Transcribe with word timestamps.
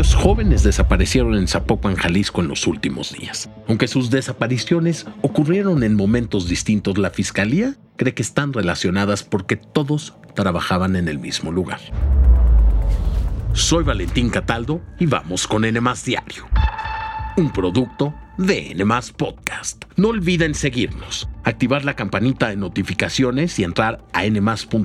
Varios 0.00 0.14
jóvenes 0.14 0.62
desaparecieron 0.62 1.34
en 1.34 1.46
Zapopan, 1.46 1.94
Jalisco 1.94 2.40
en 2.40 2.48
los 2.48 2.66
últimos 2.66 3.12
días. 3.12 3.50
Aunque 3.68 3.86
sus 3.86 4.08
desapariciones 4.08 5.04
ocurrieron 5.20 5.82
en 5.82 5.94
momentos 5.94 6.48
distintos, 6.48 6.96
la 6.96 7.10
Fiscalía 7.10 7.76
cree 7.96 8.14
que 8.14 8.22
están 8.22 8.54
relacionadas 8.54 9.24
porque 9.24 9.56
todos 9.56 10.14
trabajaban 10.34 10.96
en 10.96 11.06
el 11.06 11.18
mismo 11.18 11.52
lugar. 11.52 11.80
Soy 13.52 13.84
Valentín 13.84 14.30
Cataldo 14.30 14.80
y 14.98 15.04
vamos 15.04 15.46
con 15.46 15.66
N 15.66 15.78
Diario, 16.06 16.46
un 17.36 17.52
producto 17.52 18.14
de 18.38 18.70
N 18.70 18.82
Podcast. 19.18 19.84
No 19.96 20.08
olviden 20.08 20.54
seguirnos, 20.54 21.28
activar 21.44 21.84
la 21.84 21.94
campanita 21.94 22.48
de 22.48 22.56
notificaciones 22.56 23.58
y 23.58 23.64
entrar 23.64 24.02
a 24.14 24.24
nmas.com.mx. 24.24 24.80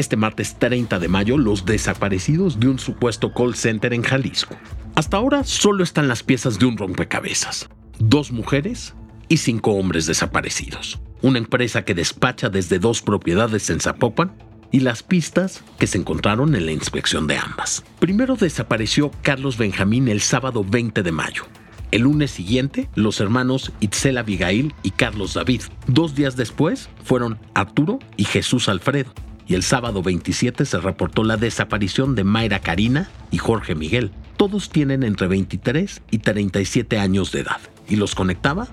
Este 0.00 0.16
martes 0.16 0.58
30 0.58 0.98
de 0.98 1.08
mayo, 1.08 1.36
los 1.36 1.66
desaparecidos 1.66 2.58
de 2.58 2.68
un 2.68 2.78
supuesto 2.78 3.34
call 3.34 3.54
center 3.54 3.92
en 3.92 4.00
Jalisco. 4.00 4.56
Hasta 4.94 5.18
ahora 5.18 5.44
solo 5.44 5.84
están 5.84 6.08
las 6.08 6.22
piezas 6.22 6.58
de 6.58 6.64
un 6.64 6.78
rompecabezas. 6.78 7.68
Dos 7.98 8.32
mujeres 8.32 8.94
y 9.28 9.36
cinco 9.36 9.72
hombres 9.72 10.06
desaparecidos. 10.06 11.02
Una 11.20 11.36
empresa 11.36 11.84
que 11.84 11.94
despacha 11.94 12.48
desde 12.48 12.78
dos 12.78 13.02
propiedades 13.02 13.68
en 13.68 13.78
Zapopan 13.78 14.32
y 14.70 14.80
las 14.80 15.02
pistas 15.02 15.62
que 15.78 15.86
se 15.86 15.98
encontraron 15.98 16.54
en 16.54 16.64
la 16.64 16.72
inspección 16.72 17.26
de 17.26 17.36
ambas. 17.36 17.84
Primero 17.98 18.36
desapareció 18.36 19.10
Carlos 19.20 19.58
Benjamín 19.58 20.08
el 20.08 20.22
sábado 20.22 20.64
20 20.64 21.02
de 21.02 21.12
mayo. 21.12 21.42
El 21.90 22.02
lunes 22.04 22.30
siguiente, 22.30 22.88
los 22.94 23.20
hermanos 23.20 23.70
Itzel 23.80 24.16
Abigail 24.16 24.72
y 24.82 24.92
Carlos 24.92 25.34
David. 25.34 25.60
Dos 25.88 26.14
días 26.14 26.36
después 26.36 26.88
fueron 27.04 27.38
Arturo 27.52 27.98
y 28.16 28.24
Jesús 28.24 28.70
Alfredo 28.70 29.12
y 29.50 29.54
el 29.54 29.64
sábado 29.64 30.00
27 30.00 30.64
se 30.64 30.78
reportó 30.78 31.24
la 31.24 31.36
desaparición 31.36 32.14
de 32.14 32.22
Mayra 32.22 32.60
Karina 32.60 33.10
y 33.32 33.38
Jorge 33.38 33.74
Miguel. 33.74 34.12
Todos 34.36 34.70
tienen 34.70 35.02
entre 35.02 35.26
23 35.26 36.02
y 36.08 36.18
37 36.18 37.00
años 37.00 37.32
de 37.32 37.40
edad 37.40 37.60
y 37.88 37.96
los 37.96 38.14
conectaba 38.14 38.68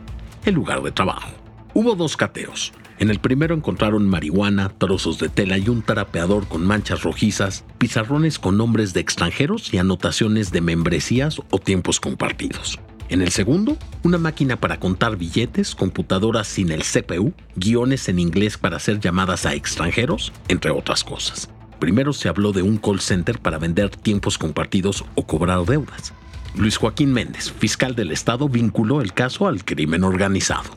el 0.45 0.53
lugar 0.53 0.83
de 0.83 0.91
trabajo. 0.91 1.31
Hubo 1.73 1.95
dos 1.95 2.15
cateos. 2.15 2.73
En 2.99 3.09
el 3.09 3.17
primero 3.17 3.55
encontraron 3.55 4.07
marihuana, 4.07 4.69
trozos 4.69 5.17
de 5.17 5.29
tela 5.29 5.57
y 5.57 5.67
un 5.67 5.81
tarapeador 5.81 6.47
con 6.47 6.63
manchas 6.63 7.01
rojizas, 7.01 7.65
pizarrones 7.79 8.37
con 8.37 8.55
nombres 8.55 8.93
de 8.93 8.99
extranjeros 8.99 9.73
y 9.73 9.79
anotaciones 9.79 10.51
de 10.51 10.61
membresías 10.61 11.39
o 11.49 11.57
tiempos 11.57 11.99
compartidos. 11.99 12.79
En 13.09 13.21
el 13.21 13.31
segundo, 13.31 13.77
una 14.03 14.17
máquina 14.17 14.57
para 14.57 14.79
contar 14.79 15.15
billetes, 15.15 15.75
computadoras 15.75 16.47
sin 16.47 16.71
el 16.71 16.83
CPU, 16.83 17.33
guiones 17.55 18.09
en 18.09 18.19
inglés 18.19 18.57
para 18.57 18.77
hacer 18.77 18.99
llamadas 18.99 19.45
a 19.45 19.53
extranjeros, 19.53 20.33
entre 20.49 20.71
otras 20.71 21.05
cosas. 21.05 21.49
Primero 21.79 22.11
se 22.11 22.27
habló 22.27 22.51
de 22.51 22.63
un 22.63 22.77
call 22.77 22.99
center 22.99 23.39
para 23.39 23.59
vender 23.59 23.89
tiempos 23.91 24.37
compartidos 24.37 25.05
o 25.15 25.25
cobrar 25.25 25.63
deudas. 25.65 26.13
Luis 26.55 26.75
Joaquín 26.75 27.13
Méndez, 27.13 27.51
fiscal 27.51 27.95
del 27.95 28.11
Estado, 28.11 28.49
vinculó 28.49 29.01
el 29.01 29.13
caso 29.13 29.47
al 29.47 29.63
crimen 29.63 30.03
organizado. 30.03 30.69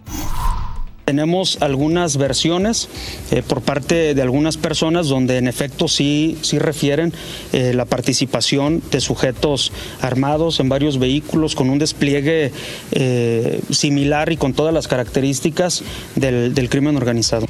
Tenemos 1.11 1.59
algunas 1.61 2.19
versiones 2.19 2.89
eh, 3.33 3.43
por 3.43 3.63
parte 3.63 4.15
de 4.15 4.23
algunas 4.23 4.57
personas 4.57 5.09
donde 5.09 5.39
en 5.39 5.49
efecto 5.49 5.89
sí, 5.89 6.39
sí 6.41 6.61
refieren 6.61 7.13
eh, 7.53 7.73
la 7.75 7.85
participación 7.85 8.81
de 8.93 9.01
sujetos 9.01 9.73
armados 10.01 10.61
en 10.61 10.69
varios 10.69 11.01
vehículos 11.01 11.57
con 11.57 11.69
un 11.69 11.81
despliegue 11.81 12.53
eh, 12.93 13.61
similar 13.71 14.31
y 14.31 14.37
con 14.37 14.55
todas 14.55 14.73
las 14.73 14.87
características 14.87 15.83
del, 16.15 16.55
del 16.55 16.69
crimen 16.69 16.97
organizado. 16.97 17.47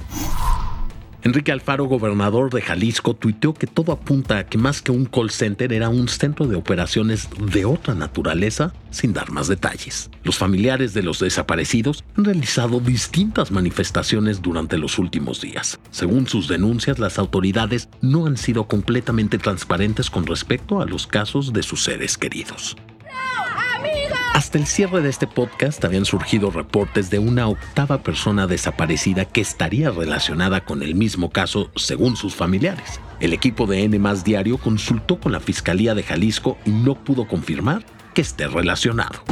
Enrique 1.22 1.52
Alfaro, 1.52 1.84
gobernador 1.84 2.50
de 2.50 2.62
Jalisco, 2.62 3.14
tuiteó 3.14 3.52
que 3.52 3.66
todo 3.66 3.92
apunta 3.92 4.38
a 4.38 4.46
que 4.46 4.56
más 4.56 4.80
que 4.80 4.90
un 4.90 5.04
call 5.04 5.30
center 5.30 5.70
era 5.72 5.90
un 5.90 6.08
centro 6.08 6.46
de 6.46 6.56
operaciones 6.56 7.28
de 7.52 7.66
otra 7.66 7.94
naturaleza, 7.94 8.72
sin 8.90 9.12
dar 9.12 9.30
más 9.30 9.46
detalles. 9.46 10.10
Los 10.24 10.38
familiares 10.38 10.94
de 10.94 11.02
los 11.02 11.18
desaparecidos 11.18 12.04
han 12.16 12.25
realizado 12.25 12.80
distintas 12.80 13.50
manifestaciones 13.50 14.41
durante 14.41 14.78
los 14.78 14.98
últimos 14.98 15.42
días. 15.42 15.78
Según 15.91 16.26
sus 16.26 16.48
denuncias, 16.48 16.98
las 16.98 17.19
autoridades 17.19 17.91
no 18.00 18.26
han 18.26 18.38
sido 18.38 18.66
completamente 18.66 19.36
transparentes 19.36 20.09
con 20.09 20.26
respecto 20.26 20.80
a 20.80 20.86
los 20.86 21.06
casos 21.06 21.53
de 21.53 21.62
sus 21.62 21.84
seres 21.84 22.16
queridos. 22.16 22.76
Hasta 24.32 24.58
el 24.58 24.66
cierre 24.66 25.02
de 25.02 25.10
este 25.10 25.26
podcast 25.26 25.84
habían 25.84 26.04
surgido 26.04 26.50
reportes 26.50 27.10
de 27.10 27.18
una 27.18 27.48
octava 27.48 27.98
persona 28.02 28.46
desaparecida 28.46 29.24
que 29.24 29.41
estaría 29.41 29.91
relacionada 29.91 30.64
con 30.64 30.82
el 30.82 30.94
mismo 30.94 31.30
caso 31.30 31.70
según 31.74 32.16
sus 32.16 32.34
familiares. 32.34 33.00
El 33.18 33.32
equipo 33.32 33.66
de 33.66 33.82
N 33.82 34.00
Diario 34.24 34.58
consultó 34.58 35.18
con 35.18 35.32
la 35.32 35.41
Fiscalía 35.41 35.94
de 35.94 36.04
Jalisco 36.04 36.56
y 36.64 36.70
no 36.70 36.94
pudo 36.94 37.26
confirmar 37.26 37.84
que 38.14 38.22
esté 38.22 38.46
relacionado. 38.46 39.24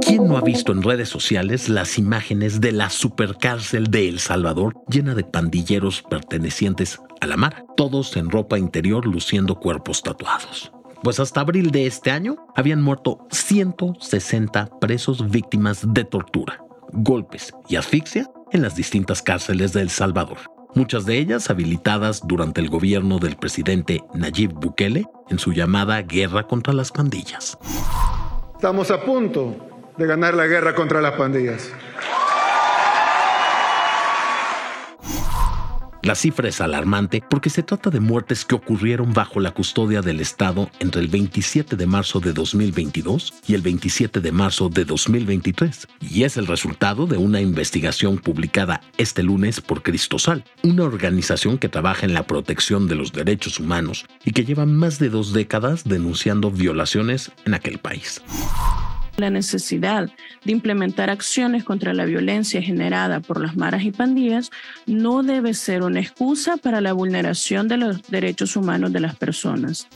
¿Quién 0.00 0.26
no 0.26 0.36
ha 0.36 0.40
visto 0.40 0.72
en 0.72 0.82
redes 0.82 1.08
sociales 1.08 1.68
las 1.68 1.98
imágenes 1.98 2.60
de 2.60 2.72
la 2.72 2.90
supercárcel 2.90 3.90
de 3.90 4.08
El 4.08 4.18
Salvador 4.18 4.74
llena 4.88 5.14
de 5.14 5.24
pandilleros 5.24 6.02
pertenecientes 6.02 6.98
a 7.20 7.26
la 7.26 7.36
mar, 7.36 7.64
todos 7.76 8.16
en 8.16 8.30
ropa 8.30 8.58
interior 8.58 9.06
luciendo 9.06 9.56
cuerpos 9.56 10.02
tatuados? 10.02 10.72
Pues 11.02 11.20
hasta 11.20 11.40
abril 11.40 11.70
de 11.70 11.86
este 11.86 12.10
año 12.10 12.36
habían 12.56 12.82
muerto 12.82 13.26
160 13.30 14.78
presos 14.80 15.30
víctimas 15.30 15.94
de 15.94 16.04
tortura, 16.04 16.62
golpes 16.92 17.54
y 17.68 17.76
asfixia 17.76 18.30
en 18.52 18.62
las 18.62 18.74
distintas 18.74 19.22
cárceles 19.22 19.72
de 19.72 19.82
El 19.82 19.90
Salvador, 19.90 20.38
muchas 20.74 21.06
de 21.06 21.18
ellas 21.18 21.50
habilitadas 21.50 22.26
durante 22.26 22.60
el 22.60 22.68
gobierno 22.68 23.18
del 23.18 23.36
presidente 23.36 24.02
Nayib 24.14 24.52
Bukele 24.52 25.06
en 25.28 25.38
su 25.38 25.52
llamada 25.52 26.02
guerra 26.02 26.46
contra 26.46 26.72
las 26.72 26.90
pandillas. 26.90 27.58
Estamos 28.56 28.90
a 28.90 29.00
punto 29.00 29.67
de 29.98 30.06
ganar 30.06 30.34
la 30.34 30.46
guerra 30.46 30.74
contra 30.74 31.00
las 31.00 31.12
pandillas. 31.12 31.72
La 36.08 36.14
cifra 36.14 36.48
es 36.48 36.62
alarmante 36.62 37.22
porque 37.28 37.50
se 37.50 37.62
trata 37.62 37.90
de 37.90 38.00
muertes 38.00 38.46
que 38.46 38.54
ocurrieron 38.54 39.12
bajo 39.12 39.40
la 39.40 39.50
custodia 39.50 40.00
del 40.00 40.20
Estado 40.20 40.70
entre 40.78 41.02
el 41.02 41.08
27 41.08 41.76
de 41.76 41.86
marzo 41.86 42.18
de 42.18 42.32
2022 42.32 43.34
y 43.46 43.54
el 43.54 43.60
27 43.60 44.20
de 44.20 44.32
marzo 44.32 44.70
de 44.70 44.86
2023, 44.86 45.86
y 46.00 46.22
es 46.22 46.38
el 46.38 46.46
resultado 46.46 47.06
de 47.06 47.18
una 47.18 47.42
investigación 47.42 48.16
publicada 48.16 48.80
este 48.96 49.22
lunes 49.22 49.60
por 49.60 49.82
Cristosal, 49.82 50.44
una 50.62 50.84
organización 50.84 51.58
que 51.58 51.68
trabaja 51.68 52.06
en 52.06 52.14
la 52.14 52.26
protección 52.26 52.88
de 52.88 52.94
los 52.94 53.12
derechos 53.12 53.60
humanos 53.60 54.06
y 54.24 54.30
que 54.30 54.46
lleva 54.46 54.64
más 54.64 54.98
de 54.98 55.10
dos 55.10 55.34
décadas 55.34 55.84
denunciando 55.84 56.50
violaciones 56.50 57.32
en 57.44 57.52
aquel 57.52 57.76
país. 57.76 58.22
La 59.18 59.30
necesidad 59.30 60.08
de 60.44 60.52
implementar 60.52 61.10
acciones 61.10 61.64
contra 61.64 61.92
la 61.92 62.04
violencia 62.04 62.62
generada 62.62 63.18
por 63.18 63.40
las 63.42 63.56
maras 63.56 63.82
y 63.82 63.90
pandillas 63.90 64.50
no 64.86 65.24
debe 65.24 65.54
ser 65.54 65.82
una 65.82 65.98
excusa 65.98 66.56
para 66.56 66.80
la 66.80 66.92
vulneración 66.92 67.66
de 67.66 67.78
los 67.78 68.02
derechos 68.08 68.54
humanos 68.54 68.92
de 68.92 69.00
las 69.00 69.16
personas. 69.16 69.88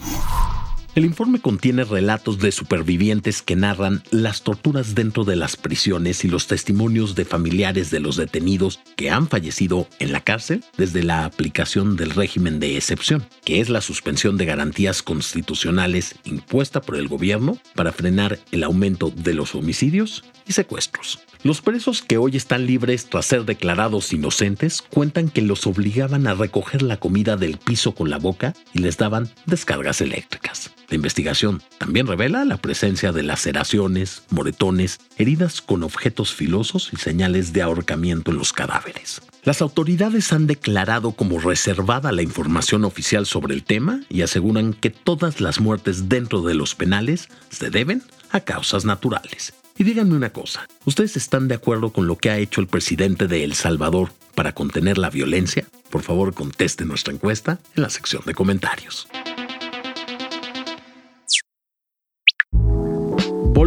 El 0.94 1.06
informe 1.06 1.40
contiene 1.40 1.84
relatos 1.84 2.38
de 2.38 2.52
supervivientes 2.52 3.40
que 3.40 3.56
narran 3.56 4.02
las 4.10 4.42
torturas 4.42 4.94
dentro 4.94 5.24
de 5.24 5.36
las 5.36 5.56
prisiones 5.56 6.22
y 6.22 6.28
los 6.28 6.48
testimonios 6.48 7.14
de 7.14 7.24
familiares 7.24 7.90
de 7.90 7.98
los 7.98 8.16
detenidos 8.16 8.78
que 8.94 9.10
han 9.10 9.26
fallecido 9.26 9.88
en 10.00 10.12
la 10.12 10.20
cárcel 10.20 10.62
desde 10.76 11.02
la 11.02 11.24
aplicación 11.24 11.96
del 11.96 12.10
régimen 12.10 12.60
de 12.60 12.76
excepción, 12.76 13.26
que 13.42 13.60
es 13.60 13.70
la 13.70 13.80
suspensión 13.80 14.36
de 14.36 14.44
garantías 14.44 15.02
constitucionales 15.02 16.16
impuesta 16.24 16.82
por 16.82 16.96
el 16.96 17.08
gobierno 17.08 17.56
para 17.74 17.92
frenar 17.92 18.38
el 18.50 18.62
aumento 18.62 19.10
de 19.16 19.32
los 19.32 19.54
homicidios 19.54 20.24
y 20.46 20.52
secuestros. 20.52 21.20
Los 21.44 21.60
presos 21.60 22.02
que 22.02 22.18
hoy 22.18 22.36
están 22.36 22.66
libres 22.66 23.06
tras 23.06 23.26
ser 23.26 23.44
declarados 23.44 24.12
inocentes 24.12 24.80
cuentan 24.80 25.28
que 25.28 25.42
los 25.42 25.66
obligaban 25.66 26.28
a 26.28 26.34
recoger 26.34 26.82
la 26.82 26.98
comida 26.98 27.36
del 27.36 27.58
piso 27.58 27.96
con 27.96 28.10
la 28.10 28.18
boca 28.18 28.54
y 28.72 28.78
les 28.78 28.96
daban 28.96 29.28
descargas 29.46 30.00
eléctricas. 30.00 30.70
La 30.88 30.94
investigación 30.94 31.60
también 31.78 32.06
revela 32.06 32.44
la 32.44 32.58
presencia 32.58 33.10
de 33.10 33.24
laceraciones, 33.24 34.22
moretones, 34.30 35.00
heridas 35.18 35.60
con 35.60 35.82
objetos 35.82 36.32
filosos 36.32 36.90
y 36.92 36.96
señales 36.96 37.52
de 37.52 37.62
ahorcamiento 37.62 38.30
en 38.30 38.38
los 38.38 38.52
cadáveres. 38.52 39.20
Las 39.42 39.62
autoridades 39.62 40.32
han 40.32 40.46
declarado 40.46 41.10
como 41.10 41.40
reservada 41.40 42.12
la 42.12 42.22
información 42.22 42.84
oficial 42.84 43.26
sobre 43.26 43.54
el 43.54 43.64
tema 43.64 44.02
y 44.08 44.22
aseguran 44.22 44.74
que 44.74 44.90
todas 44.90 45.40
las 45.40 45.60
muertes 45.60 46.08
dentro 46.08 46.42
de 46.42 46.54
los 46.54 46.76
penales 46.76 47.28
se 47.50 47.70
deben 47.70 48.04
a 48.30 48.38
causas 48.38 48.84
naturales. 48.84 49.54
Y 49.78 49.84
díganme 49.84 50.14
una 50.14 50.30
cosa, 50.30 50.68
¿ustedes 50.84 51.16
están 51.16 51.48
de 51.48 51.54
acuerdo 51.54 51.92
con 51.92 52.06
lo 52.06 52.16
que 52.16 52.30
ha 52.30 52.38
hecho 52.38 52.60
el 52.60 52.66
presidente 52.66 53.26
de 53.26 53.44
El 53.44 53.54
Salvador 53.54 54.12
para 54.34 54.52
contener 54.52 54.98
la 54.98 55.10
violencia? 55.10 55.66
Por 55.90 56.02
favor, 56.02 56.34
conteste 56.34 56.84
nuestra 56.84 57.12
encuesta 57.12 57.58
en 57.76 57.82
la 57.82 57.90
sección 57.90 58.22
de 58.26 58.34
comentarios. 58.34 59.08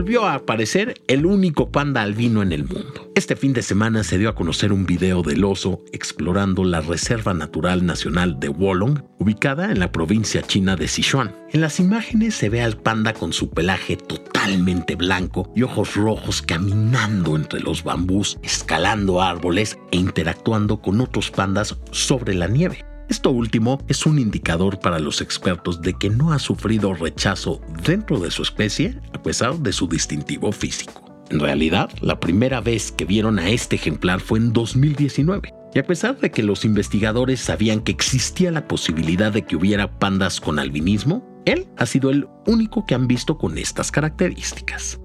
Volvió 0.05 0.25
a 0.25 0.35
aparecer 0.35 1.01
el 1.07 1.25
único 1.25 1.71
panda 1.71 2.03
albino 2.03 2.43
en 2.43 2.51
el 2.51 2.63
mundo. 2.63 3.11
Este 3.15 3.35
fin 3.35 3.53
de 3.53 3.63
semana 3.63 4.03
se 4.03 4.19
dio 4.19 4.29
a 4.29 4.35
conocer 4.35 4.71
un 4.71 4.85
video 4.85 5.23
del 5.23 5.43
oso 5.43 5.83
explorando 5.91 6.63
la 6.63 6.81
Reserva 6.81 7.33
Natural 7.33 7.83
Nacional 7.83 8.39
de 8.39 8.49
Wolong, 8.49 9.01
ubicada 9.17 9.71
en 9.71 9.79
la 9.79 9.91
provincia 9.91 10.43
china 10.43 10.75
de 10.75 10.87
Sichuan. 10.87 11.35
En 11.53 11.61
las 11.61 11.79
imágenes 11.79 12.35
se 12.35 12.49
ve 12.49 12.61
al 12.61 12.77
panda 12.77 13.13
con 13.13 13.33
su 13.33 13.49
pelaje 13.49 13.97
totalmente 13.97 14.93
blanco 14.93 15.51
y 15.55 15.63
ojos 15.63 15.95
rojos 15.95 16.43
caminando 16.43 17.35
entre 17.35 17.61
los 17.61 17.83
bambús, 17.83 18.37
escalando 18.43 19.23
árboles 19.23 19.79
e 19.91 19.97
interactuando 19.97 20.83
con 20.83 21.01
otros 21.01 21.31
pandas 21.31 21.75
sobre 21.89 22.35
la 22.35 22.47
nieve. 22.47 22.85
Esto 23.09 23.29
último 23.29 23.79
es 23.87 24.05
un 24.05 24.17
indicador 24.17 24.79
para 24.79 24.99
los 24.99 25.21
expertos 25.21 25.81
de 25.81 25.93
que 25.93 26.09
no 26.09 26.31
ha 26.33 26.39
sufrido 26.39 26.93
rechazo 26.93 27.61
dentro 27.83 28.19
de 28.19 28.31
su 28.31 28.41
especie 28.41 28.99
a 29.13 29.21
pesar 29.21 29.57
de 29.59 29.71
su 29.71 29.87
distintivo 29.87 30.51
físico. 30.51 31.05
En 31.29 31.39
realidad, 31.39 31.89
la 32.01 32.19
primera 32.19 32.61
vez 32.61 32.91
que 32.91 33.05
vieron 33.05 33.39
a 33.39 33.49
este 33.49 33.75
ejemplar 33.75 34.19
fue 34.19 34.39
en 34.39 34.53
2019. 34.53 35.53
Y 35.73 35.79
a 35.79 35.85
pesar 35.85 36.19
de 36.19 36.31
que 36.31 36.41
los 36.41 36.65
investigadores 36.65 37.41
sabían 37.41 37.81
que 37.81 37.91
existía 37.91 38.51
la 38.51 38.67
posibilidad 38.67 39.31
de 39.31 39.43
que 39.43 39.55
hubiera 39.55 39.99
pandas 39.99 40.39
con 40.39 40.57
albinismo, 40.57 41.23
él 41.45 41.67
ha 41.77 41.85
sido 41.85 42.09
el 42.09 42.27
único 42.47 42.85
que 42.85 42.95
han 42.95 43.07
visto 43.07 43.37
con 43.37 43.57
estas 43.57 43.91
características. 43.91 44.99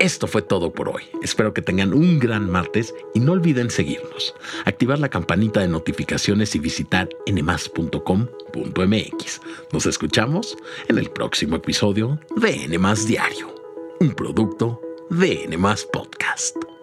Esto 0.00 0.26
fue 0.26 0.42
todo 0.42 0.72
por 0.72 0.88
hoy. 0.88 1.04
Espero 1.22 1.54
que 1.54 1.62
tengan 1.62 1.94
un 1.94 2.18
gran 2.18 2.50
martes 2.50 2.92
y 3.14 3.20
no 3.20 3.30
olviden 3.32 3.70
seguirnos, 3.70 4.34
activar 4.64 4.98
la 4.98 5.08
campanita 5.08 5.60
de 5.60 5.68
notificaciones 5.68 6.56
y 6.56 6.58
visitar 6.58 7.08
nmas.com.mx. 7.30 9.40
Nos 9.72 9.86
escuchamos 9.86 10.58
en 10.88 10.98
el 10.98 11.10
próximo 11.10 11.54
episodio 11.56 12.18
de 12.36 12.66
Nmas 12.68 13.06
Diario, 13.06 13.54
un 14.00 14.14
producto 14.14 14.80
de 15.10 15.46
Nmas 15.48 15.84
Podcast. 15.84 16.73